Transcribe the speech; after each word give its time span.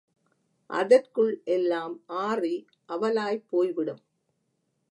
அதற்குள் 0.69 1.41
எல்லாம் 1.45 1.95
ஆறி 2.21 2.55
அவலாய்ப் 2.89 3.45
போய்விடும். 3.49 4.01